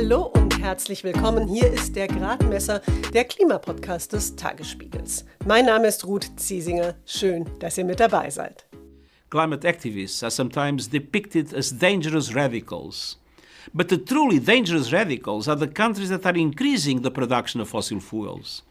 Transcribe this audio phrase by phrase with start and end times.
[0.00, 1.48] Hallo und herzlich willkommen.
[1.48, 2.80] Hier ist der Gradmesser,
[3.12, 5.24] der Klimapodcast des Tagesspiegels.
[5.44, 6.94] Mein Name ist Ruth Ziesinger.
[7.04, 8.64] Schön, dass ihr mit dabei seid.
[9.28, 13.18] Climate activists are sometimes depicted as dangerous radicals.
[13.74, 17.98] But the truly dangerous radicals are the countries that are increasing the production of fossil
[17.98, 18.62] fuels.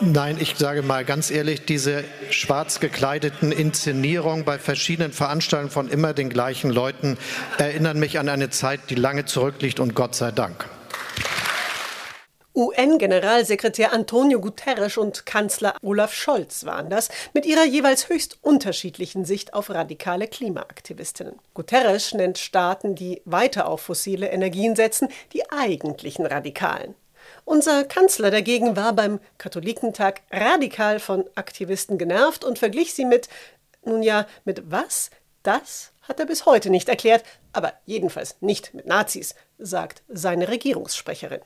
[0.00, 6.12] Nein, ich sage mal ganz ehrlich, diese schwarz gekleideten Inszenierungen bei verschiedenen Veranstaltungen von immer
[6.12, 7.18] den gleichen Leuten
[7.58, 10.66] erinnern mich an eine Zeit, die lange zurückliegt und Gott sei Dank.
[12.54, 19.54] UN-Generalsekretär Antonio Guterres und Kanzler Olaf Scholz waren das, mit ihrer jeweils höchst unterschiedlichen Sicht
[19.54, 21.34] auf radikale Klimaaktivistinnen.
[21.54, 26.94] Guterres nennt Staaten, die weiter auf fossile Energien setzen, die eigentlichen Radikalen.
[27.44, 33.28] Unser Kanzler dagegen war beim Katholikentag radikal von Aktivisten genervt und verglich sie mit,
[33.84, 35.10] nun ja, mit was?
[35.42, 41.40] Das hat er bis heute nicht erklärt, aber jedenfalls nicht mit Nazis, sagt seine Regierungssprecherin.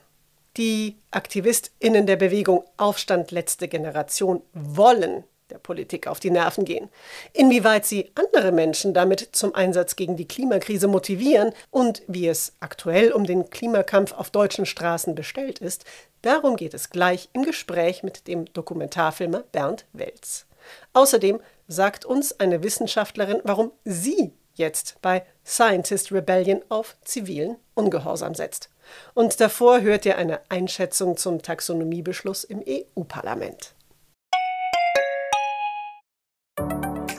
[0.57, 6.89] Die AktivistInnen der Bewegung Aufstand letzte Generation wollen der Politik auf die Nerven gehen.
[7.31, 13.11] Inwieweit sie andere Menschen damit zum Einsatz gegen die Klimakrise motivieren und wie es aktuell
[13.11, 15.85] um den Klimakampf auf deutschen Straßen bestellt ist,
[16.23, 20.47] darum geht es gleich im Gespräch mit dem Dokumentarfilmer Bernd Welz.
[20.93, 28.69] Außerdem sagt uns eine Wissenschaftlerin, warum sie jetzt bei Scientist Rebellion auf zivilen Ungehorsam setzt.
[29.13, 33.73] Und davor hört ihr eine Einschätzung zum Taxonomiebeschluss im EU-Parlament.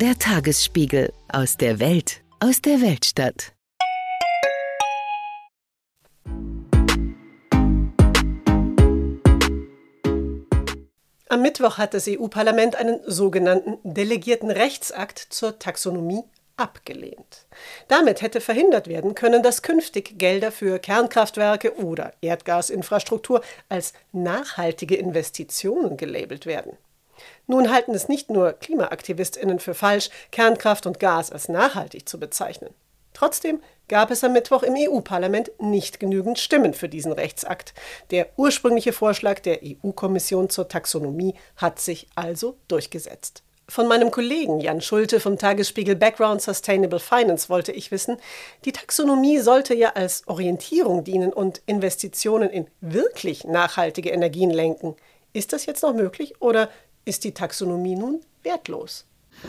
[0.00, 3.52] Der Tagesspiegel aus der Welt, aus der Weltstadt.
[11.28, 16.22] Am Mittwoch hat das EU-Parlament einen sogenannten delegierten Rechtsakt zur Taxonomie
[16.56, 17.48] abgelehnt.
[17.88, 25.96] Damit hätte verhindert werden können, dass künftig Gelder für Kernkraftwerke oder Erdgasinfrastruktur als nachhaltige Investitionen
[25.96, 26.78] gelabelt werden.
[27.46, 32.74] Nun halten es nicht nur KlimaaktivistInnen für falsch, Kernkraft und Gas als nachhaltig zu bezeichnen.
[33.14, 37.74] Trotzdem gab es am Mittwoch im EU-Parlament nicht genügend Stimmen für diesen Rechtsakt.
[38.10, 43.42] Der ursprüngliche Vorschlag der EU-Kommission zur Taxonomie hat sich also durchgesetzt.
[43.70, 48.16] Von meinem Kollegen Jan Schulte vom Tagesspiegel Background Sustainable Finance wollte ich wissen,
[48.64, 54.96] die Taxonomie sollte ja als Orientierung dienen und Investitionen in wirklich nachhaltige Energien lenken.
[55.34, 56.70] Ist das jetzt noch möglich oder
[57.08, 59.06] ist die Taxonomie nun wertlos?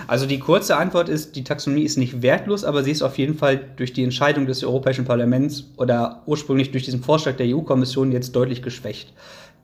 [0.08, 3.36] Also die kurze Antwort ist, die Taxonomie ist nicht wertlos, aber sie ist auf jeden
[3.36, 8.36] Fall durch die Entscheidung des Europäischen Parlaments oder ursprünglich durch diesen Vorschlag der EU-Kommission jetzt
[8.36, 9.14] deutlich geschwächt.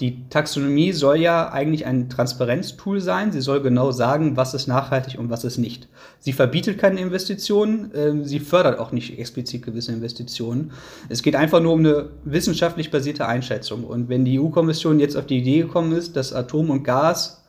[0.02, 3.32] Die Taxonomie soll ja eigentlich ein Transparenztool sein.
[3.32, 5.88] Sie soll genau sagen, was ist nachhaltig und was ist nicht.
[6.20, 10.72] Sie verbietet keine Investitionen, äh, sie fördert auch nicht explizit gewisse Investitionen.
[11.08, 13.86] Es geht einfach nur um eine wissenschaftlich basierte Einschätzung.
[13.86, 17.45] Und wenn die EU-Kommission jetzt auf die Idee gekommen ist, dass Atom und Gas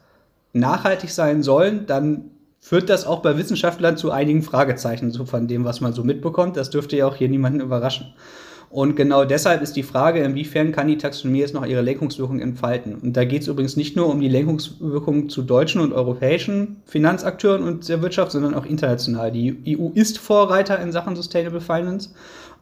[0.58, 2.30] nachhaltig sein sollen, dann
[2.60, 6.56] führt das auch bei Wissenschaftlern zu einigen Fragezeichen, so von dem, was man so mitbekommt.
[6.56, 8.14] Das dürfte ja auch hier niemanden überraschen.
[8.68, 12.96] Und genau deshalb ist die Frage, inwiefern kann die Taxonomie jetzt noch ihre Lenkungswirkung entfalten.
[12.96, 17.62] Und da geht es übrigens nicht nur um die Lenkungswirkung zu deutschen und europäischen Finanzakteuren
[17.62, 19.30] und der Wirtschaft, sondern auch international.
[19.30, 22.10] Die EU ist Vorreiter in Sachen Sustainable Finance.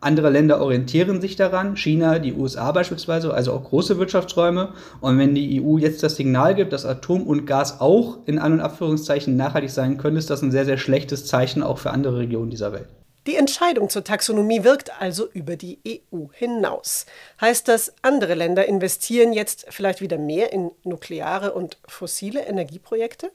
[0.00, 4.74] Andere Länder orientieren sich daran, China, die USA beispielsweise, also auch große Wirtschaftsräume.
[5.00, 8.52] Und wenn die EU jetzt das Signal gibt, dass Atom und Gas auch in An-
[8.52, 12.18] und Abführungszeichen nachhaltig sein können, ist das ein sehr, sehr schlechtes Zeichen auch für andere
[12.18, 12.88] Regionen dieser Welt.
[13.26, 17.06] Die Entscheidung zur Taxonomie wirkt also über die EU hinaus.
[17.40, 23.30] Heißt das, andere Länder investieren jetzt vielleicht wieder mehr in nukleare und fossile Energieprojekte?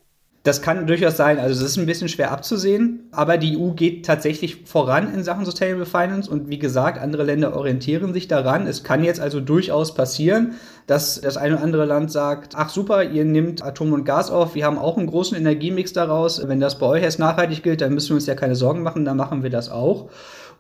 [0.49, 1.37] Das kann durchaus sein.
[1.37, 5.45] Also es ist ein bisschen schwer abzusehen, aber die EU geht tatsächlich voran in Sachen
[5.45, 8.65] Sustainable Finance und wie gesagt, andere Länder orientieren sich daran.
[8.65, 10.55] Es kann jetzt also durchaus passieren,
[10.87, 14.55] dass das eine oder andere Land sagt, ach super, ihr nehmt Atom und Gas auf,
[14.55, 16.41] wir haben auch einen großen Energiemix daraus.
[16.47, 19.05] Wenn das bei euch als nachhaltig gilt, dann müssen wir uns ja keine Sorgen machen,
[19.05, 20.09] dann machen wir das auch.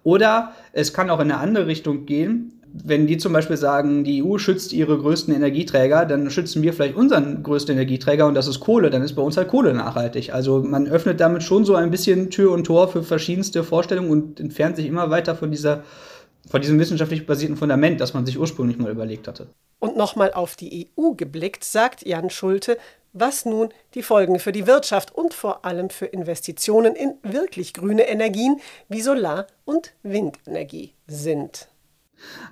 [0.03, 4.23] Oder es kann auch in eine andere Richtung gehen wenn die zum Beispiel sagen, die
[4.23, 8.59] EU schützt ihre größten Energieträger, dann schützen wir vielleicht unseren größten Energieträger und das ist
[8.59, 10.33] Kohle, dann ist bei uns halt Kohle nachhaltig.
[10.33, 14.39] Also man öffnet damit schon so ein bisschen Tür und Tor für verschiedenste Vorstellungen und
[14.39, 15.83] entfernt sich immer weiter von dieser
[16.49, 19.47] vor diesem wissenschaftlich basierten Fundament, das man sich ursprünglich mal überlegt hatte.
[19.79, 22.77] Und nochmal auf die EU geblickt, sagt Jan Schulte,
[23.13, 28.07] was nun die Folgen für die Wirtschaft und vor allem für Investitionen in wirklich grüne
[28.07, 31.69] Energien wie Solar- und Windenergie sind.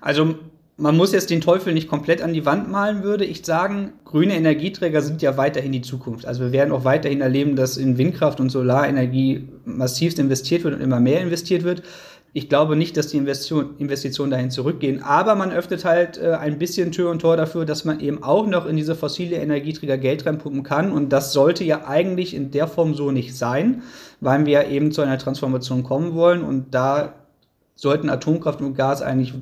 [0.01, 0.35] Also
[0.77, 3.93] man muss jetzt den Teufel nicht komplett an die Wand malen, würde ich sagen.
[4.05, 6.27] Grüne Energieträger sind ja weiterhin die Zukunft.
[6.27, 10.81] Also wir werden auch weiterhin erleben, dass in Windkraft und Solarenergie massivst investiert wird und
[10.81, 11.81] immer mehr investiert wird.
[12.33, 16.59] Ich glaube nicht, dass die Investition, Investitionen dahin zurückgehen, aber man öffnet halt äh, ein
[16.59, 20.27] bisschen Tür und Tor dafür, dass man eben auch noch in diese fossile Energieträger Geld
[20.27, 20.91] reinpumpen kann.
[20.91, 23.81] Und das sollte ja eigentlich in der Form so nicht sein,
[24.19, 26.43] weil wir eben zu einer Transformation kommen wollen.
[26.43, 27.15] Und da
[27.73, 29.33] sollten Atomkraft und Gas eigentlich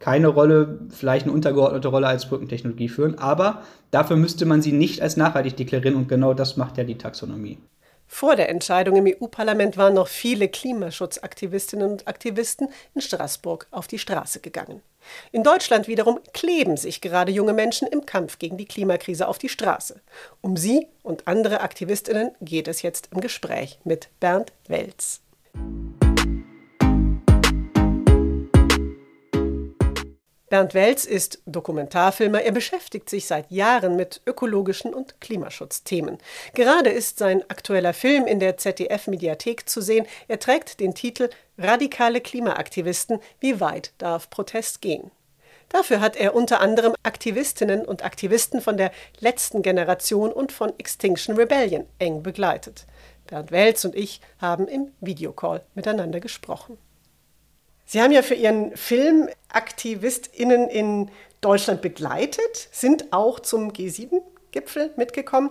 [0.00, 3.62] keine Rolle, vielleicht eine untergeordnete Rolle als Brückentechnologie führen, aber
[3.92, 7.58] dafür müsste man sie nicht als nachhaltig deklarieren und genau das macht ja die Taxonomie.
[8.12, 14.00] Vor der Entscheidung im EU-Parlament waren noch viele Klimaschutzaktivistinnen und Aktivisten in Straßburg auf die
[14.00, 14.82] Straße gegangen.
[15.30, 19.48] In Deutschland wiederum kleben sich gerade junge Menschen im Kampf gegen die Klimakrise auf die
[19.48, 20.00] Straße.
[20.40, 25.20] Um sie und andere Aktivistinnen geht es jetzt im Gespräch mit Bernd Welz.
[30.50, 32.42] Bernd Welz ist Dokumentarfilmer.
[32.42, 36.18] Er beschäftigt sich seit Jahren mit ökologischen und Klimaschutzthemen.
[36.54, 40.06] Gerade ist sein aktueller Film in der ZDF-Mediathek zu sehen.
[40.26, 43.20] Er trägt den Titel Radikale Klimaaktivisten.
[43.38, 45.12] Wie weit darf Protest gehen?
[45.68, 51.36] Dafür hat er unter anderem Aktivistinnen und Aktivisten von der letzten Generation und von Extinction
[51.36, 52.86] Rebellion eng begleitet.
[53.28, 56.76] Bernd Welz und ich haben im Videocall miteinander gesprochen.
[57.90, 61.10] Sie haben ja für Ihren Film AktivistInnen in
[61.40, 65.50] Deutschland begleitet, sind auch zum G7-Gipfel mitgekommen.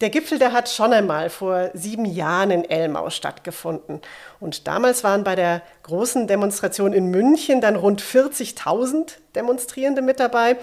[0.00, 4.00] Der Gipfel, der hat schon einmal vor sieben Jahren in Elmau stattgefunden.
[4.40, 10.56] Und damals waren bei der großen Demonstration in München dann rund 40.000 Demonstrierende mit dabei.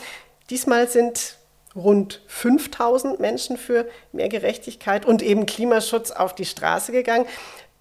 [0.49, 1.37] Diesmal sind
[1.75, 7.27] rund 5000 Menschen für mehr Gerechtigkeit und eben Klimaschutz auf die Straße gegangen.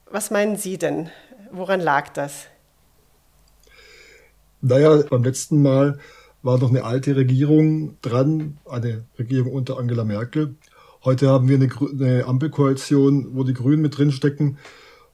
[0.04, 1.10] Was meinen Sie denn?
[1.50, 2.48] Woran lag das?
[4.68, 6.00] Naja, beim letzten Mal
[6.42, 10.56] war noch eine alte Regierung dran, eine Regierung unter Angela Merkel.
[11.04, 14.58] Heute haben wir eine, eine Ampelkoalition, wo die Grünen mit drin stecken.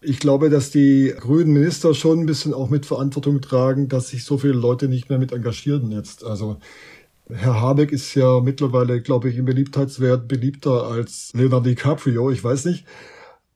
[0.01, 4.25] Ich glaube, dass die grünen Minister schon ein bisschen auch mit Verantwortung tragen, dass sich
[4.25, 6.25] so viele Leute nicht mehr mit engagieren jetzt.
[6.25, 6.57] Also
[7.29, 12.65] Herr Habeck ist ja mittlerweile, glaube ich, im Beliebtheitswert beliebter als Leonardo DiCaprio, ich weiß
[12.65, 12.87] nicht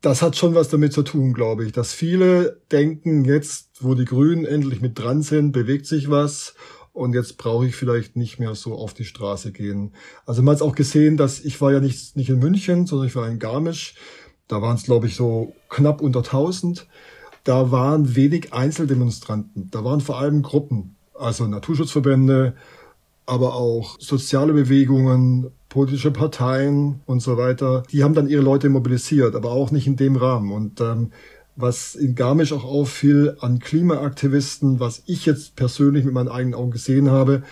[0.07, 4.05] das hat schon was damit zu tun, glaube ich, dass viele denken, jetzt, wo die
[4.05, 6.55] Grünen endlich mit dran sind, bewegt sich was
[6.93, 9.95] und jetzt brauche ich vielleicht nicht mehr so auf die Straße gehen.
[10.25, 13.17] Also man hat auch gesehen, dass ich war ja nicht, nicht in München, sondern ich
[13.17, 13.97] war in Garmisch.
[14.47, 16.87] Da waren es, glaube ich, so knapp unter 1000.
[17.43, 19.73] Da waren wenig Einzeldemonstranten.
[19.73, 22.55] Da waren vor allem Gruppen, also Naturschutzverbände,
[23.27, 29.35] aber auch soziale Bewegungen, politische Parteien und so weiter, die haben dann ihre Leute mobilisiert,
[29.35, 30.53] aber auch nicht in dem Rahmen.
[30.53, 31.11] Und ähm,
[31.57, 36.71] was in Garmisch auch auffiel an Klimaaktivisten, was ich jetzt persönlich mit meinen eigenen Augen
[36.71, 37.43] gesehen habe,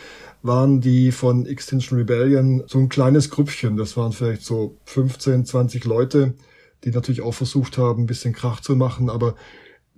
[0.43, 3.77] waren die von Extinction Rebellion so ein kleines Grüppchen.
[3.77, 6.35] Das waren vielleicht so 15, 20 Leute,
[6.85, 9.09] die natürlich auch versucht haben, ein bisschen Krach zu machen.
[9.09, 9.37] Aber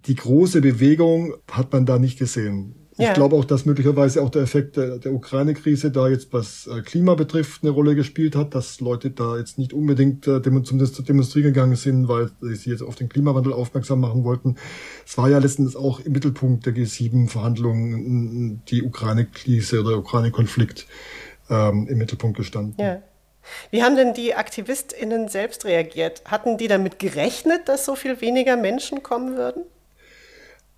[0.06, 2.85] die große Bewegung hat man da nicht gesehen.
[2.98, 3.08] Ja.
[3.08, 6.80] Ich glaube auch, dass möglicherweise auch der Effekt der, der Ukraine-Krise da jetzt, was äh,
[6.80, 11.52] Klima betrifft, eine Rolle gespielt hat, dass Leute da jetzt nicht unbedingt äh, zum Demonstrieren
[11.52, 14.56] gegangen sind, weil sie jetzt auf den Klimawandel aufmerksam machen wollten.
[15.04, 20.86] Es war ja letztens auch im Mittelpunkt der G7-Verhandlungen die Ukraine-Krise oder Ukraine-Konflikt
[21.50, 22.76] ähm, im Mittelpunkt gestanden.
[22.78, 23.02] Ja.
[23.70, 26.22] Wie haben denn die AktivistInnen selbst reagiert?
[26.24, 29.64] Hatten die damit gerechnet, dass so viel weniger Menschen kommen würden?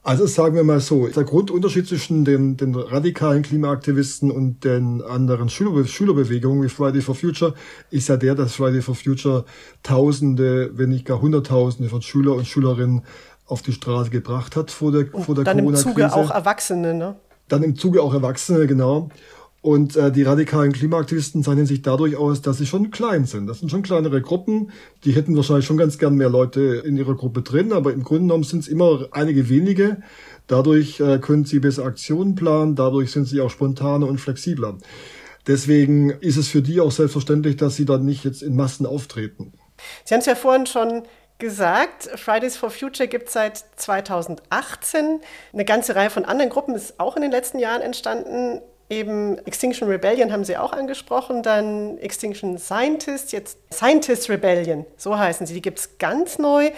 [0.09, 5.50] Also sagen wir mal so, der Grundunterschied zwischen den, den radikalen Klimaaktivisten und den anderen
[5.50, 7.53] Schüler, Schülerbewegungen wie Friday for Future
[7.91, 9.45] ist ja der, dass Friday for Future
[9.83, 13.03] Tausende, wenn nicht gar Hunderttausende von Schüler und Schülerinnen
[13.45, 15.45] auf die Straße gebracht hat vor der, und vor der Corona-Krise.
[15.45, 17.17] Dann im Zuge auch Erwachsene, ne?
[17.49, 19.11] Dann im Zuge auch Erwachsene, genau.
[19.61, 23.49] Und äh, die radikalen Klimaaktivisten zeichnen sich dadurch aus, dass sie schon klein sind.
[23.49, 24.71] Das sind schon kleinere Gruppen.
[25.05, 28.23] Die hätten wahrscheinlich schon ganz gern mehr Leute in ihrer Gruppe drin, aber im Grunde
[28.23, 29.99] genommen sind es immer einige wenige.
[30.47, 34.79] Dadurch äh, können sie besser Aktionen planen, dadurch sind sie auch spontaner und flexibler.
[35.47, 39.53] Deswegen ist es für die auch selbstverständlich, dass sie dann nicht jetzt in Massen auftreten.
[40.05, 41.03] Sie haben es ja vorhin schon
[41.38, 45.21] gesagt, Fridays for Future gibt es seit 2018.
[45.53, 48.61] Eine ganze Reihe von anderen Gruppen ist auch in den letzten Jahren entstanden.
[48.90, 55.47] Eben Extinction Rebellion haben Sie auch angesprochen, dann Extinction Scientists, jetzt Scientist Rebellion, so heißen
[55.47, 56.71] sie, die gibt es ganz neu.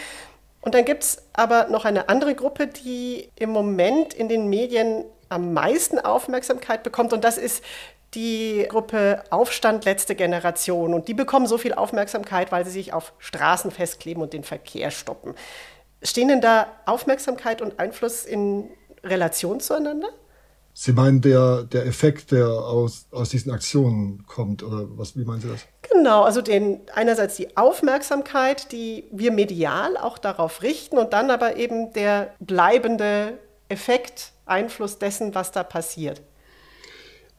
[0.61, 5.05] Und dann gibt es aber noch eine andere Gruppe, die im Moment in den Medien
[5.29, 7.13] am meisten Aufmerksamkeit bekommt.
[7.13, 7.65] Und das ist
[8.15, 10.93] die Gruppe Aufstand letzte Generation.
[10.93, 14.91] Und die bekommen so viel Aufmerksamkeit, weil sie sich auf Straßen festkleben und den Verkehr
[14.91, 15.35] stoppen.
[16.03, 18.69] Stehen denn da Aufmerksamkeit und Einfluss in
[19.05, 20.09] Relation zueinander?
[20.83, 25.43] Sie meinen der, der Effekt, der aus, aus diesen Aktionen kommt, oder was, wie meinen
[25.43, 25.67] Sie das?
[25.93, 31.57] Genau, also den, einerseits die Aufmerksamkeit, die wir medial auch darauf richten und dann aber
[31.57, 33.35] eben der bleibende
[33.69, 36.23] Effekt, Einfluss dessen, was da passiert.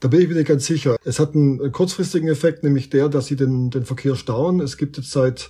[0.01, 0.97] Da bin ich mir nicht ganz sicher.
[1.03, 4.59] Es hat einen kurzfristigen Effekt, nämlich der, dass sie den, den Verkehr stauen.
[4.59, 5.49] Es gibt jetzt seit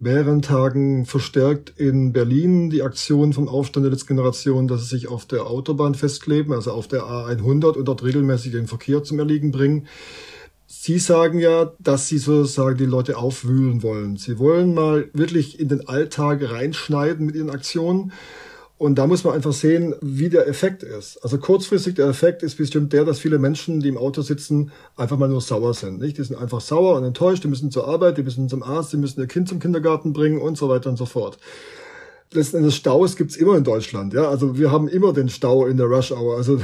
[0.00, 5.08] mehreren Tagen verstärkt in Berlin die Aktion vom Aufstand der letzten Generation, dass sie sich
[5.08, 9.50] auf der Autobahn festkleben, also auf der A100 und dort regelmäßig den Verkehr zum Erliegen
[9.50, 9.86] bringen.
[10.70, 14.18] Sie sagen ja, dass Sie sozusagen die Leute aufwühlen wollen.
[14.18, 18.12] Sie wollen mal wirklich in den Alltag reinschneiden mit Ihren Aktionen.
[18.78, 21.18] Und da muss man einfach sehen, wie der Effekt ist.
[21.24, 25.18] Also kurzfristig der Effekt ist bestimmt der, dass viele Menschen, die im Auto sitzen, einfach
[25.18, 26.00] mal nur sauer sind.
[26.00, 26.16] Nicht?
[26.16, 28.96] Die sind einfach sauer und enttäuscht, die müssen zur Arbeit, die müssen zum Arzt, die
[28.96, 31.38] müssen ihr Kind zum Kindergarten bringen und so weiter und so fort.
[32.32, 34.12] Letzten Endes Staus gibt's immer in Deutschland.
[34.12, 36.36] Ja, also wir haben immer den Stau in der Rush Hour.
[36.36, 36.60] Also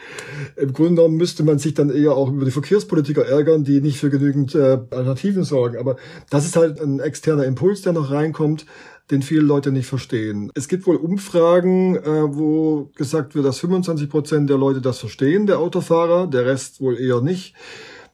[0.56, 3.98] im Grunde genommen müsste man sich dann eher auch über die Verkehrspolitiker ärgern, die nicht
[3.98, 5.76] für genügend äh, Alternativen sorgen.
[5.76, 5.96] Aber
[6.30, 8.66] das ist halt ein externer Impuls, der noch reinkommt
[9.12, 10.50] den viele Leute nicht verstehen.
[10.54, 15.46] Es gibt wohl Umfragen, äh, wo gesagt wird, dass 25 Prozent der Leute das verstehen,
[15.46, 17.54] der Autofahrer, der Rest wohl eher nicht.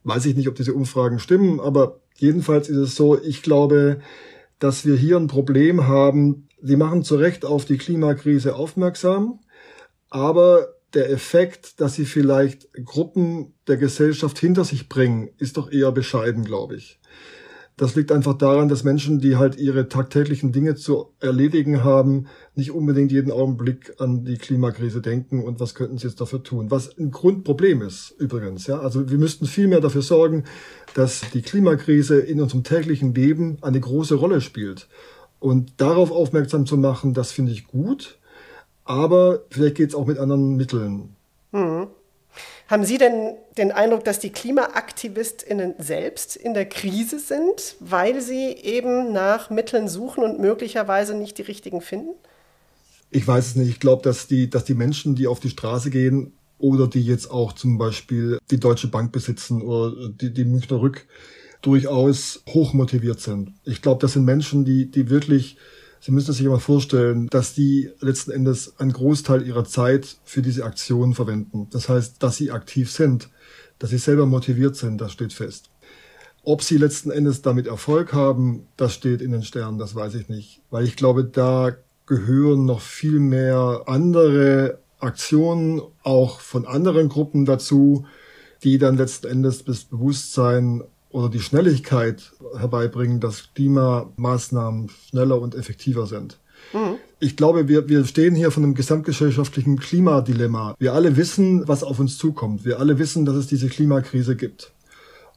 [0.04, 4.00] Weiß ich nicht, ob diese Umfragen stimmen, aber jedenfalls ist es so, ich glaube,
[4.58, 6.48] dass wir hier ein Problem haben.
[6.60, 9.38] Sie machen zu Recht auf die Klimakrise aufmerksam,
[10.10, 15.92] aber der Effekt, dass sie vielleicht Gruppen der Gesellschaft hinter sich bringen, ist doch eher
[15.92, 16.98] bescheiden, glaube ich.
[17.78, 22.72] Das liegt einfach daran, dass Menschen, die halt ihre tagtäglichen Dinge zu erledigen haben, nicht
[22.72, 26.72] unbedingt jeden Augenblick an die Klimakrise denken und was könnten sie jetzt dafür tun.
[26.72, 28.66] Was ein Grundproblem ist übrigens.
[28.66, 30.42] Ja, also wir müssten viel mehr dafür sorgen,
[30.94, 34.88] dass die Klimakrise in unserem täglichen Leben eine große Rolle spielt.
[35.38, 38.18] Und darauf aufmerksam zu machen, das finde ich gut.
[38.84, 41.10] Aber vielleicht geht es auch mit anderen Mitteln.
[41.52, 41.86] Mhm.
[42.68, 48.50] Haben Sie denn den Eindruck, dass die KlimaaktivistInnen selbst in der Krise sind, weil sie
[48.50, 52.10] eben nach Mitteln suchen und möglicherweise nicht die richtigen finden?
[53.10, 53.70] Ich weiß es nicht.
[53.70, 57.30] Ich glaube, dass die, dass die Menschen, die auf die Straße gehen oder die jetzt
[57.30, 61.06] auch zum Beispiel die Deutsche Bank besitzen oder die, die Münchner Rück,
[61.62, 63.54] durchaus hochmotiviert sind.
[63.64, 65.56] Ich glaube, das sind Menschen, die, die wirklich
[66.00, 70.64] Sie müssen sich aber vorstellen, dass die letzten Endes einen Großteil ihrer Zeit für diese
[70.64, 71.68] Aktion verwenden.
[71.70, 73.28] Das heißt, dass sie aktiv sind,
[73.78, 75.70] dass sie selber motiviert sind, das steht fest.
[76.44, 80.28] Ob sie letzten Endes damit Erfolg haben, das steht in den Sternen, das weiß ich
[80.28, 80.62] nicht.
[80.70, 81.76] Weil ich glaube, da
[82.06, 88.06] gehören noch viel mehr andere Aktionen auch von anderen Gruppen dazu,
[88.64, 96.06] die dann letzten Endes das Bewusstsein oder die Schnelligkeit herbeibringen, dass Klimamaßnahmen schneller und effektiver
[96.06, 96.38] sind.
[96.72, 96.96] Mhm.
[97.20, 100.74] Ich glaube, wir, wir stehen hier von einem gesamtgesellschaftlichen Klimadilemma.
[100.78, 102.64] Wir alle wissen, was auf uns zukommt.
[102.64, 104.72] Wir alle wissen, dass es diese Klimakrise gibt.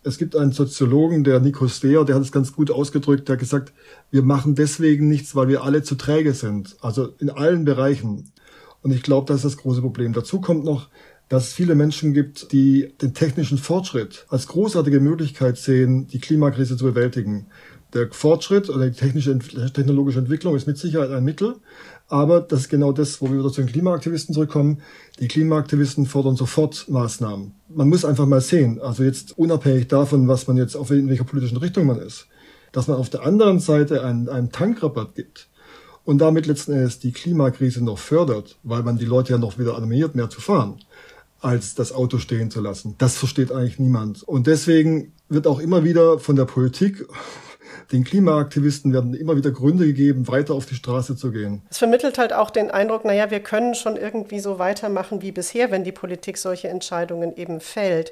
[0.04, 3.40] Es gibt einen Soziologen, der Nico Steer, der hat es ganz gut ausgedrückt, der hat
[3.40, 3.72] gesagt,
[4.10, 6.76] wir machen deswegen nichts, weil wir alle zu träge sind.
[6.82, 8.32] Also in allen Bereichen.
[8.82, 10.14] Und ich glaube, das ist das große Problem.
[10.14, 10.90] Dazu kommt noch,
[11.32, 16.76] dass es viele Menschen gibt, die den technischen Fortschritt als großartige Möglichkeit sehen, die Klimakrise
[16.76, 17.48] zu bewältigen.
[17.94, 21.56] Der Fortschritt oder die technische, technologische Entwicklung ist mit Sicherheit ein Mittel,
[22.10, 24.82] aber das ist genau das, wo wir wieder zu den Klimaaktivisten zurückkommen.
[25.22, 27.54] Die Klimaaktivisten fordern sofort Maßnahmen.
[27.70, 31.24] Man muss einfach mal sehen, also jetzt unabhängig davon, was man jetzt auf in welcher
[31.24, 32.28] politischen Richtung man ist,
[32.74, 35.48] dass man auf der anderen Seite einen, einen Tankrabatt gibt
[36.04, 39.78] und damit letzten Endes die Klimakrise noch fördert, weil man die Leute ja noch wieder
[39.78, 40.78] animiert, mehr zu fahren
[41.42, 42.96] als das Auto stehen zu lassen.
[42.98, 44.24] Das versteht eigentlich niemand.
[44.24, 47.06] Und deswegen wird auch immer wieder von der Politik
[47.92, 51.62] den Klimaaktivisten werden immer wieder Gründe gegeben, weiter auf die Straße zu gehen.
[51.70, 55.72] Es vermittelt halt auch den Eindruck, naja, wir können schon irgendwie so weitermachen wie bisher,
[55.72, 58.12] wenn die Politik solche Entscheidungen eben fällt.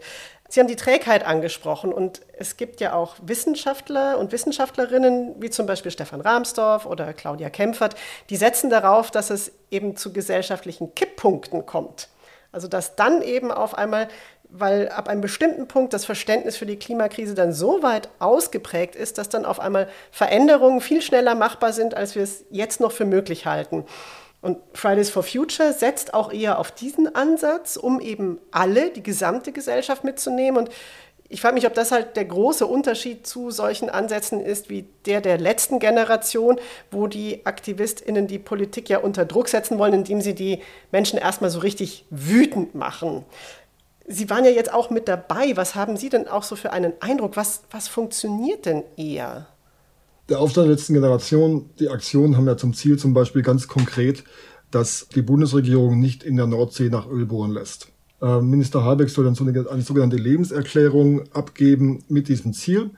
[0.50, 5.68] Sie haben die Trägheit angesprochen und es gibt ja auch Wissenschaftler und Wissenschaftlerinnen, wie zum
[5.68, 7.96] Beispiel Stefan Rahmsdorf oder Claudia Kempfert,
[8.30, 12.10] die setzen darauf, dass es eben zu gesellschaftlichen Kipppunkten kommt.
[12.52, 14.08] Also dass dann eben auf einmal,
[14.50, 19.18] weil ab einem bestimmten Punkt das Verständnis für die Klimakrise dann so weit ausgeprägt ist,
[19.18, 23.06] dass dann auf einmal Veränderungen viel schneller machbar sind, als wir es jetzt noch für
[23.06, 23.86] möglich halten.
[24.42, 29.52] Und Fridays for Future setzt auch eher auf diesen Ansatz, um eben alle, die gesamte
[29.52, 30.58] Gesellschaft mitzunehmen.
[30.66, 30.70] Und
[31.32, 35.22] Ich frage mich, ob das halt der große Unterschied zu solchen Ansätzen ist wie der
[35.22, 36.60] der letzten Generation,
[36.90, 40.60] wo die AktivistInnen die Politik ja unter Druck setzen wollen, indem sie die
[40.92, 43.26] Menschen erstmal so richtig wütend machen.
[44.08, 45.56] Sie waren ja jetzt auch mit dabei.
[45.56, 47.38] Was haben Sie denn auch so für einen Eindruck?
[47.38, 49.46] Was, was funktioniert denn eher?
[50.30, 54.24] Der Aufstand der letzten Generation, die Aktionen haben ja zum Ziel zum Beispiel ganz konkret,
[54.72, 57.90] dass die Bundesregierung nicht in der Nordsee nach Öl bohren lässt.
[58.22, 62.92] Äh, Minister Habeck soll dann so eine, eine sogenannte Lebenserklärung abgeben mit diesem Ziel.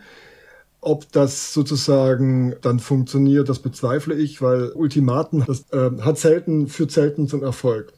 [0.80, 6.92] Ob das sozusagen dann funktioniert, das bezweifle ich, weil Ultimaten, das äh, hat selten, führt
[6.92, 7.94] selten zum Erfolg.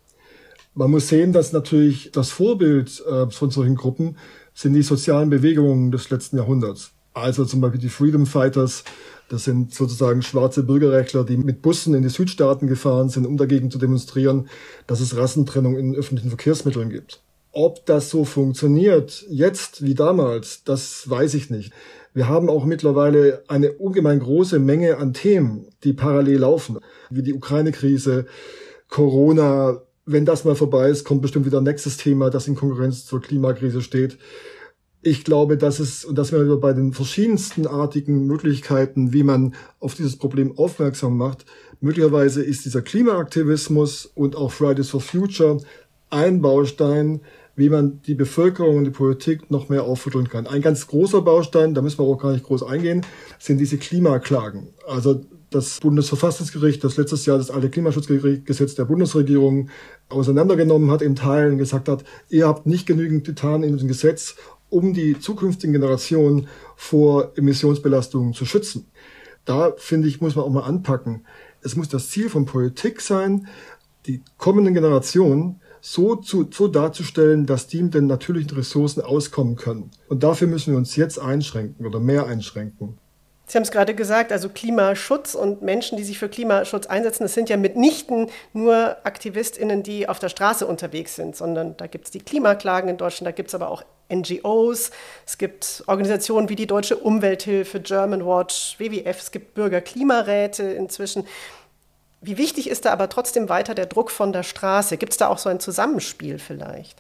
[0.76, 4.18] Man muss sehen, dass natürlich das Vorbild äh, von solchen Gruppen
[4.54, 6.92] sind die sozialen Bewegungen des letzten Jahrhunderts.
[7.14, 8.84] Also zum Beispiel die Freedom Fighters,
[9.30, 13.70] das sind sozusagen schwarze Bürgerrechtler, die mit Bussen in die Südstaaten gefahren sind, um dagegen
[13.70, 14.50] zu demonstrieren,
[14.88, 17.22] dass es Rassentrennung in öffentlichen Verkehrsmitteln gibt.
[17.52, 21.72] Ob das so funktioniert, jetzt wie damals, das weiß ich nicht.
[22.16, 26.80] Wir haben auch mittlerweile eine ungemein große Menge an Themen, die parallel laufen,
[27.12, 28.26] wie die Ukraine-Krise,
[28.90, 29.82] Corona.
[30.06, 33.22] Wenn das mal vorbei ist, kommt bestimmt wieder ein nächstes Thema, das in Konkurrenz zur
[33.22, 34.18] Klimakrise steht
[35.04, 39.54] ich glaube, dass es, und das wäre wir bei den verschiedensten artigen Möglichkeiten, wie man
[39.80, 41.46] auf dieses Problem aufmerksam macht,
[41.82, 45.58] möglicherweise ist dieser Klimaaktivismus und auch Fridays for Future
[46.10, 47.20] ein Baustein,
[47.56, 50.48] wie man die Bevölkerung und die Politik noch mehr aufrütteln kann.
[50.48, 53.06] Ein ganz großer Baustein, da müssen wir auch gar nicht groß eingehen,
[53.40, 54.70] sind diese Klimaklagen.
[54.88, 59.70] Also das Bundesverfassungsgericht, das letztes Jahr das alte Klimaschutzgesetz der Bundesregierung
[60.10, 64.36] auseinandergenommen hat in Teilen, gesagt hat, ihr habt nicht genügend getan in diesem Gesetz,
[64.74, 68.88] um die zukünftigen Generationen vor Emissionsbelastungen zu schützen.
[69.46, 71.26] Da finde ich, muss man auch mal anpacken.
[71.62, 73.48] Es muss das Ziel von Politik sein,
[74.08, 79.92] die kommenden Generationen so, zu, so darzustellen, dass die mit den natürlichen Ressourcen auskommen können.
[80.08, 82.98] Und dafür müssen wir uns jetzt einschränken oder mehr einschränken.
[83.46, 87.34] Sie haben es gerade gesagt, also Klimaschutz und Menschen, die sich für Klimaschutz einsetzen, das
[87.34, 92.12] sind ja mitnichten nur AktivistInnen, die auf der Straße unterwegs sind, sondern da gibt es
[92.12, 94.92] die Klimaklagen in Deutschland, da gibt es aber auch NGOs,
[95.26, 101.26] es gibt Organisationen wie die Deutsche Umwelthilfe, German Watch, WWF, es gibt Bürgerklimaräte inzwischen.
[102.22, 104.96] Wie wichtig ist da aber trotzdem weiter der Druck von der Straße?
[104.96, 106.98] Gibt es da auch so ein Zusammenspiel vielleicht?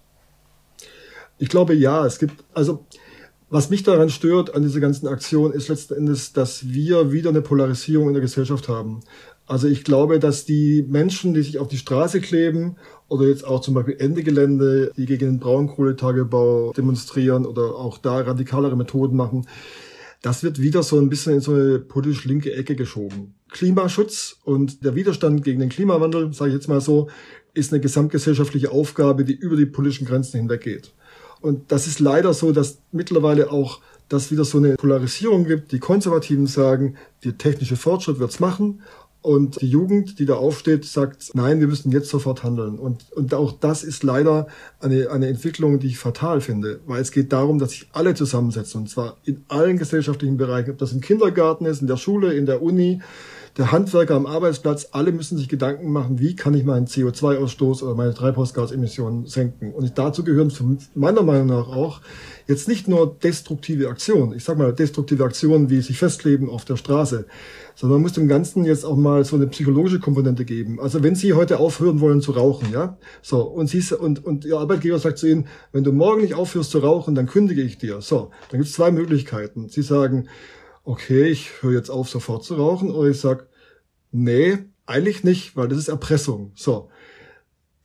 [1.37, 2.85] Ich glaube ja, es gibt, also
[3.53, 7.43] was mich daran stört an dieser ganzen Aktion ist letzten Endes, dass wir wieder eine
[7.43, 9.01] Polarisierung in der Gesellschaft haben.
[9.45, 12.77] Also ich glaube, dass die Menschen, die sich auf die Straße kleben
[13.09, 18.21] oder jetzt auch zum Beispiel Ende Gelände, die gegen den Braunkohletagebau demonstrieren oder auch da
[18.21, 19.45] radikalere Methoden machen,
[20.23, 23.35] das wird wieder so ein bisschen in so eine politisch linke Ecke geschoben.
[23.51, 27.07] Klimaschutz und der Widerstand gegen den Klimawandel, sage ich jetzt mal so,
[27.53, 30.91] ist eine gesamtgesellschaftliche Aufgabe, die über die politischen Grenzen hinweggeht.
[31.43, 35.73] Und das ist leider so, dass mittlerweile auch das wieder so eine Polarisierung gibt.
[35.73, 38.81] Die Konservativen sagen, der technische Fortschritt wird's machen.
[39.21, 42.79] Und die Jugend, die da aufsteht, sagt, nein, wir müssen jetzt sofort handeln.
[42.79, 44.47] Und, und auch das ist leider
[44.79, 48.81] eine, eine Entwicklung, die ich fatal finde, weil es geht darum, dass sich alle zusammensetzen,
[48.81, 52.45] und zwar in allen gesellschaftlichen Bereichen, ob das im Kindergarten ist, in der Schule, in
[52.45, 53.01] der Uni,
[53.57, 57.93] der Handwerker am Arbeitsplatz, alle müssen sich Gedanken machen, wie kann ich meinen CO2-Ausstoß oder
[57.93, 59.71] meine Treibhausgasemissionen senken.
[59.71, 60.51] Und dazu gehören
[60.95, 62.01] meiner Meinung nach auch
[62.47, 66.77] jetzt nicht nur destruktive Aktionen, ich sage mal destruktive Aktionen, wie sich festleben auf der
[66.77, 67.25] Straße,
[67.75, 70.79] sondern man muss dem Ganzen jetzt auch mal so eine psychologische Komponente geben.
[70.79, 74.57] Also wenn Sie heute aufhören wollen zu rauchen, ja, so und Sie und und Ihr
[74.57, 78.01] Arbeitgeber sagt zu Ihnen, wenn du morgen nicht aufhörst zu rauchen, dann kündige ich dir.
[78.01, 79.69] So, dann gibt es zwei Möglichkeiten.
[79.69, 80.27] Sie sagen,
[80.83, 83.47] okay, ich höre jetzt auf, sofort zu rauchen, oder ich sag,
[84.11, 86.51] nee, eigentlich nicht, weil das ist Erpressung.
[86.55, 86.89] So.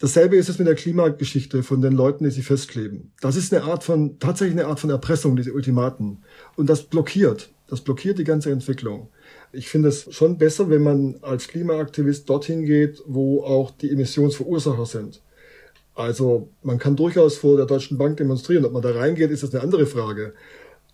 [0.01, 3.13] Dasselbe ist es mit der Klimageschichte von den Leuten, die sich festkleben.
[3.21, 6.23] Das ist eine Art von, tatsächlich eine Art von Erpressung, diese Ultimaten.
[6.57, 7.51] Und das blockiert.
[7.67, 9.09] Das blockiert die ganze Entwicklung.
[9.53, 14.87] Ich finde es schon besser, wenn man als Klimaaktivist dorthin geht, wo auch die Emissionsverursacher
[14.87, 15.21] sind.
[15.95, 18.65] Also man kann durchaus vor der Deutschen Bank demonstrieren.
[18.65, 20.33] Ob man da reingeht, ist das eine andere Frage.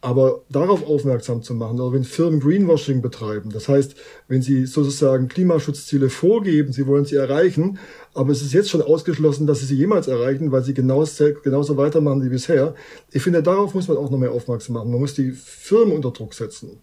[0.04, 3.94] Aber darauf aufmerksam zu machen, oder wenn Firmen Greenwashing betreiben, das heißt,
[4.28, 7.78] wenn sie sozusagen Klimaschutzziele vorgeben, sie wollen sie erreichen,
[8.12, 11.78] aber es ist jetzt schon ausgeschlossen, dass sie sie jemals erreichen, weil sie genauso, genauso
[11.78, 12.74] weitermachen wie bisher.
[13.12, 14.90] Ich finde, darauf muss man auch noch mehr aufmerksam machen.
[14.90, 16.80] Man muss die Firmen unter Druck setzen.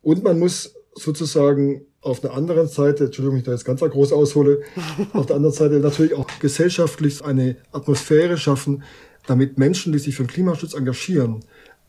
[0.00, 4.60] Und man muss sozusagen auf der anderen Seite, Entschuldigung, ich da jetzt ganz groß aushole,
[5.12, 8.84] auf der anderen Seite natürlich auch gesellschaftlich eine Atmosphäre schaffen,
[9.26, 11.40] damit Menschen, die sich für den Klimaschutz engagieren,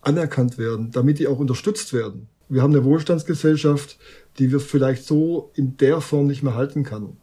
[0.05, 2.27] anerkannt werden, damit die auch unterstützt werden.
[2.47, 3.97] Wir haben eine Wohlstandsgesellschaft,
[4.37, 7.17] die wir vielleicht so in der Form nicht mehr halten kann.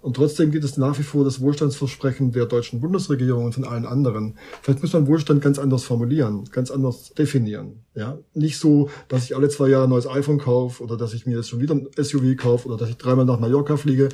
[0.00, 3.84] Und trotzdem gibt es nach wie vor das Wohlstandsversprechen der deutschen Bundesregierung und von allen
[3.84, 4.38] anderen.
[4.62, 7.80] Vielleicht muss man Wohlstand ganz anders formulieren, ganz anders definieren.
[7.96, 11.26] Ja, nicht so, dass ich alle zwei Jahre ein neues iPhone kaufe oder dass ich
[11.26, 14.08] mir jetzt schon wieder ein SUV kaufe oder dass ich dreimal nach Mallorca fliege,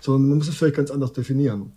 [0.00, 1.72] sondern man muss es vielleicht ganz anders definieren.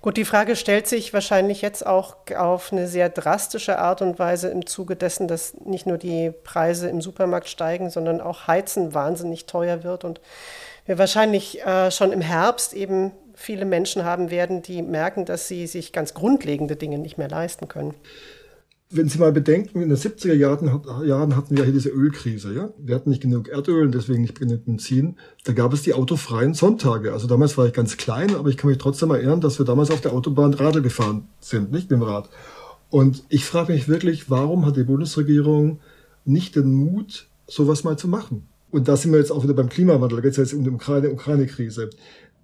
[0.00, 4.48] Gut, die Frage stellt sich wahrscheinlich jetzt auch auf eine sehr drastische Art und Weise
[4.48, 9.46] im Zuge dessen, dass nicht nur die Preise im Supermarkt steigen, sondern auch Heizen wahnsinnig
[9.46, 10.20] teuer wird und
[10.86, 15.66] wir wahrscheinlich äh, schon im Herbst eben viele Menschen haben werden, die merken, dass sie
[15.66, 17.94] sich ganz grundlegende Dinge nicht mehr leisten können.
[18.94, 22.52] Wenn Sie mal bedenken, in den 70er Jahren, hatten wir hier diese Ölkrise.
[22.52, 22.74] Ja?
[22.76, 25.16] Wir hatten nicht genug Erdöl und deswegen nicht genug Benzin.
[25.44, 27.12] Da gab es die autofreien Sonntage.
[27.12, 29.90] Also damals war ich ganz klein, aber ich kann mich trotzdem erinnern, dass wir damals
[29.90, 32.28] auf der Autobahn Radl gefahren sind, nicht mit dem Rad.
[32.90, 35.80] Und ich frage mich wirklich, warum hat die Bundesregierung
[36.26, 38.46] nicht den Mut, sowas mal zu machen?
[38.70, 40.70] Und da sind wir jetzt auch wieder beim Klimawandel, da geht es jetzt um die
[40.70, 41.88] Ukraine-Krise.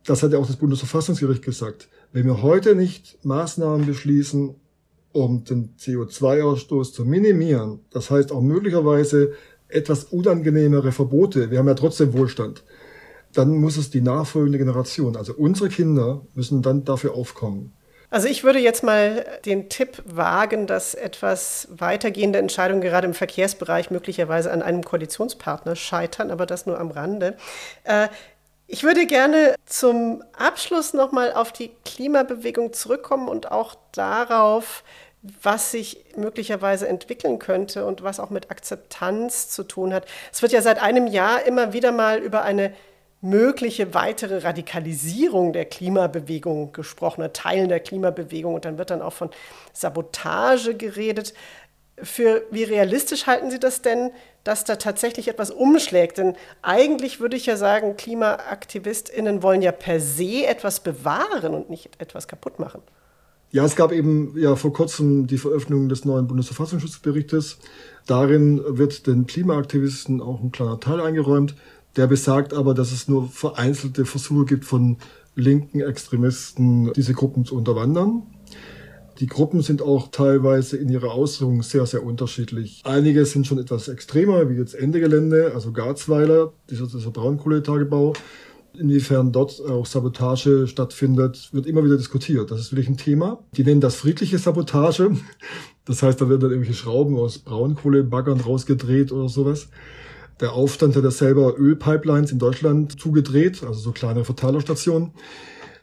[0.06, 1.88] Das hat ja auch das Bundesverfassungsgericht gesagt.
[2.12, 4.54] Wenn wir heute nicht Maßnahmen beschließen,
[5.24, 9.32] um den CO2-Ausstoß zu minimieren, das heißt auch möglicherweise
[9.68, 12.64] etwas unangenehmere Verbote, wir haben ja trotzdem Wohlstand,
[13.34, 17.72] dann muss es die nachfolgende Generation, also unsere Kinder, müssen dann dafür aufkommen.
[18.10, 23.90] Also ich würde jetzt mal den Tipp wagen, dass etwas weitergehende Entscheidungen gerade im Verkehrsbereich
[23.90, 27.36] möglicherweise an einem Koalitionspartner scheitern, aber das nur am Rande.
[27.84, 28.08] Äh,
[28.66, 34.84] ich würde gerne zum Abschluss nochmal auf die Klimabewegung zurückkommen und auch darauf,
[35.22, 40.06] was sich möglicherweise entwickeln könnte und was auch mit Akzeptanz zu tun hat.
[40.32, 42.72] Es wird ja seit einem Jahr immer wieder mal über eine
[43.20, 48.54] mögliche weitere Radikalisierung der Klimabewegung gesprochen, oder Teilen der Klimabewegung.
[48.54, 49.30] Und dann wird dann auch von
[49.72, 51.34] Sabotage geredet.
[52.00, 54.12] Für wie realistisch halten Sie das denn,
[54.44, 56.18] dass da tatsächlich etwas umschlägt?
[56.18, 62.00] Denn eigentlich würde ich ja sagen, KlimaaktivistInnen wollen ja per se etwas bewahren und nicht
[62.00, 62.82] etwas kaputt machen.
[63.50, 67.58] Ja, es gab eben ja vor kurzem die Veröffentlichung des neuen Bundesverfassungsschutzberichtes.
[68.06, 71.54] Darin wird den Klimaaktivisten auch ein kleiner Teil eingeräumt.
[71.96, 74.98] Der besagt aber, dass es nur vereinzelte Versuche gibt von
[75.34, 78.22] linken Extremisten, diese Gruppen zu unterwandern.
[79.20, 82.82] Die Gruppen sind auch teilweise in ihrer Ausführung sehr, sehr unterschiedlich.
[82.84, 88.12] Einige sind schon etwas extremer, wie jetzt Ende Gelände, also Garzweiler, dieser, dieser Braunkohletagebau.
[88.74, 92.50] Inwiefern dort auch Sabotage stattfindet, wird immer wieder diskutiert.
[92.50, 93.42] Das ist wirklich ein Thema.
[93.52, 95.10] Die nennen das friedliche Sabotage.
[95.84, 99.68] Das heißt, da werden dann irgendwelche Schrauben aus Braunkohlebaggern rausgedreht oder sowas.
[100.38, 105.12] Der Aufstand hat ja selber Ölpipelines in Deutschland zugedreht, also so kleine Verteilerstationen.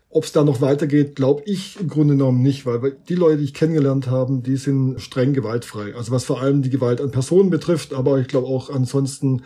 [0.09, 3.43] Ob es da noch weitergeht, glaube ich im Grunde genommen nicht, weil die Leute, die
[3.43, 5.93] ich kennengelernt habe, die sind streng gewaltfrei.
[5.93, 9.41] Also was vor allem die Gewalt an Personen betrifft, aber ich glaube auch ansonsten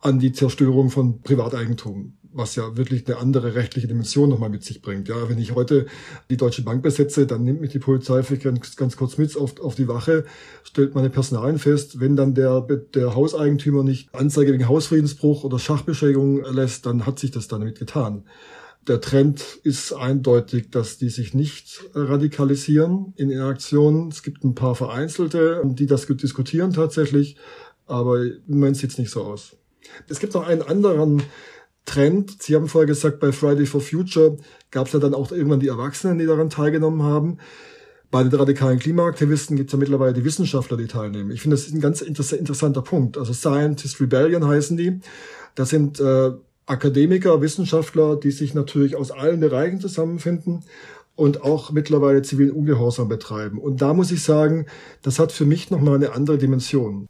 [0.00, 4.82] an die Zerstörung von Privateigentum was ja wirklich eine andere rechtliche Dimension nochmal mit sich
[4.82, 5.08] bringt.
[5.08, 5.86] Ja, wenn ich heute
[6.30, 9.60] die Deutsche Bank besetze, dann nimmt mich die Polizei vielleicht ganz, ganz kurz mit auf,
[9.60, 10.24] auf die Wache,
[10.62, 12.00] stellt meine Personalien fest.
[12.00, 17.30] Wenn dann der, der Hauseigentümer nicht Anzeige wegen Hausfriedensbruch oder Schachbeschädigung lässt, dann hat sich
[17.30, 18.24] das damit getan.
[18.88, 24.08] Der Trend ist eindeutig, dass die sich nicht radikalisieren in Interaktionen.
[24.08, 27.36] Es gibt ein paar Vereinzelte, die das diskutieren tatsächlich,
[27.86, 29.59] aber im Moment sieht es nicht so aus.
[30.08, 31.22] Es gibt noch einen anderen
[31.84, 32.42] Trend.
[32.42, 34.36] Sie haben vorher gesagt, bei Friday for Future
[34.70, 37.38] gab es ja dann auch irgendwann die Erwachsenen, die daran teilgenommen haben.
[38.10, 41.30] Bei den radikalen Klimaaktivisten gibt es ja mittlerweile die Wissenschaftler, die teilnehmen.
[41.30, 43.16] Ich finde, das ist ein ganz interessanter Punkt.
[43.16, 45.00] Also Scientist Rebellion heißen die.
[45.54, 46.32] Das sind äh,
[46.66, 50.64] Akademiker, Wissenschaftler, die sich natürlich aus allen Bereichen zusammenfinden
[51.14, 53.58] und auch mittlerweile zivilen Ungehorsam betreiben.
[53.58, 54.66] Und da muss ich sagen,
[55.02, 57.08] das hat für mich nochmal eine andere Dimension.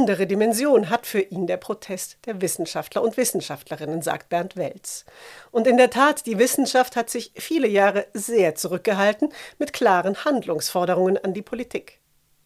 [0.00, 5.04] Andere Dimension hat für ihn der Protest der Wissenschaftler und Wissenschaftlerinnen, sagt Bernd Welz.
[5.50, 11.22] Und in der Tat, die Wissenschaft hat sich viele Jahre sehr zurückgehalten mit klaren Handlungsforderungen
[11.22, 12.00] an die Politik.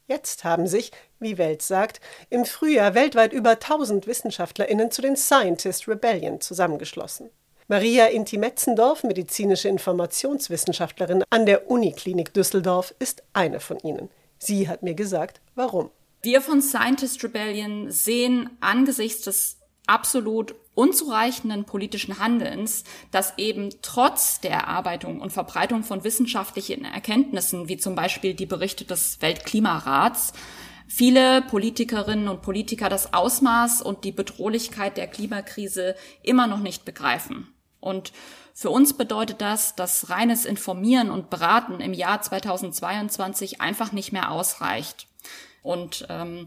[0.08, 0.90] Jetzt haben sich,
[1.20, 7.30] wie Welz sagt, im Frühjahr weltweit über 1000 WissenschaftlerInnen zu den Scientist Rebellion zusammengeschlossen.
[7.68, 14.10] Maria Inti-Metzendorf, medizinische Informationswissenschaftlerin an der Uniklinik Düsseldorf, ist eine von ihnen.
[14.38, 15.92] Sie hat mir gesagt, warum.
[16.24, 24.52] Wir von Scientist Rebellion sehen angesichts des absolut unzureichenden politischen Handelns, dass eben trotz der
[24.52, 30.32] Erarbeitung und Verbreitung von wissenschaftlichen Erkenntnissen, wie zum Beispiel die Berichte des Weltklimarats,
[30.88, 37.52] viele Politikerinnen und Politiker das Ausmaß und die Bedrohlichkeit der Klimakrise immer noch nicht begreifen.
[37.80, 38.14] Und
[38.54, 44.30] für uns bedeutet das, dass reines Informieren und Beraten im Jahr 2022 einfach nicht mehr
[44.30, 45.06] ausreicht.
[45.64, 46.46] Und ähm,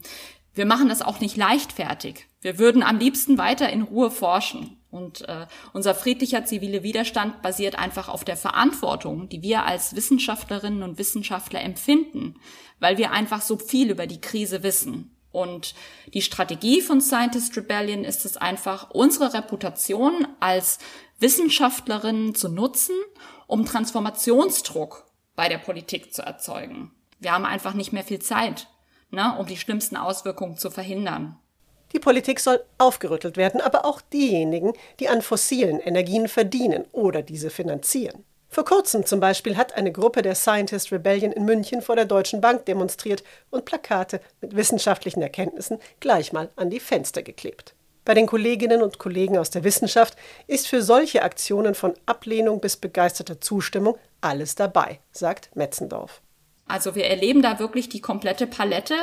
[0.57, 2.25] Wir machen das auch nicht leichtfertig.
[2.41, 4.81] Wir würden am liebsten weiter in Ruhe forschen.
[4.89, 10.81] Und äh, unser friedlicher zivile Widerstand basiert einfach auf der Verantwortung, die wir als Wissenschaftlerinnen
[10.81, 12.39] und Wissenschaftler empfinden,
[12.79, 15.15] weil wir einfach so viel über die Krise wissen.
[15.31, 15.75] Und
[16.15, 20.79] die Strategie von Scientist Rebellion ist es einfach, unsere Reputation als
[21.19, 22.95] Wissenschaftlerinnen zu nutzen,
[23.45, 26.91] um Transformationsdruck bei der Politik zu erzeugen.
[27.19, 28.67] Wir haben einfach nicht mehr viel Zeit,
[29.09, 31.37] ne, um die schlimmsten Auswirkungen zu verhindern.
[31.93, 37.49] Die Politik soll aufgerüttelt werden, aber auch diejenigen, die an fossilen Energien verdienen oder diese
[37.49, 38.25] finanzieren.
[38.49, 42.41] Vor kurzem zum Beispiel hat eine Gruppe der Scientist Rebellion in München vor der Deutschen
[42.41, 47.73] Bank demonstriert und Plakate mit wissenschaftlichen Erkenntnissen gleich mal an die Fenster geklebt.
[48.05, 50.17] Bei den Kolleginnen und Kollegen aus der Wissenschaft
[50.47, 56.21] ist für solche Aktionen von Ablehnung bis begeisterter Zustimmung alles dabei, sagt Metzendorf.
[56.67, 58.95] Also wir erleben da wirklich die komplette Palette.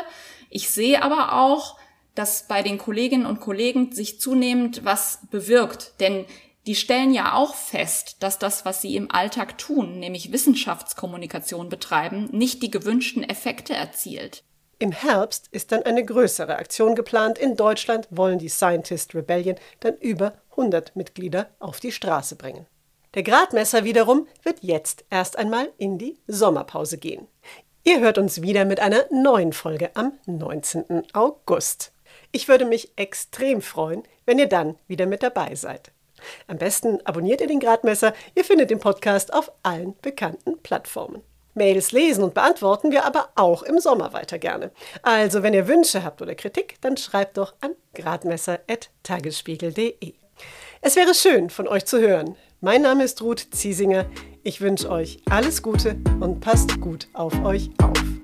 [0.51, 1.79] Ich sehe aber auch,
[2.15, 6.01] dass bei den Kolleginnen und Kollegen sich zunehmend was bewirkt.
[6.01, 6.27] Denn
[6.67, 12.29] die stellen ja auch fest, dass das, was sie im Alltag tun, nämlich Wissenschaftskommunikation betreiben,
[12.33, 14.45] nicht die gewünschten Effekte erzielt.
[14.79, 17.39] Im Herbst ist dann eine größere Aktion geplant.
[17.39, 22.67] In Deutschland wollen die Scientist Rebellion dann über 100 Mitglieder auf die Straße bringen.
[23.15, 27.29] Der Gradmesser wiederum wird jetzt erst einmal in die Sommerpause gehen.
[27.85, 31.05] Ihr hört uns wieder mit einer neuen Folge am 19.
[31.13, 31.93] August.
[32.33, 35.93] Ich würde mich extrem freuen, wenn ihr dann wieder mit dabei seid.
[36.49, 38.15] Am besten abonniert ihr den Gradmesser.
[38.35, 41.23] Ihr findet den Podcast auf allen bekannten Plattformen.
[41.55, 44.73] Mails lesen und beantworten wir aber auch im Sommer weiter gerne.
[45.03, 50.15] Also, wenn ihr Wünsche habt oder Kritik, dann schreibt doch an gradmesser.tagesspiegel.de.
[50.81, 52.35] Es wäre schön, von euch zu hören.
[52.65, 54.07] Mein Name ist Ruth Ziesinger.
[54.43, 58.24] Ich wünsche euch alles Gute und passt gut auf euch auf.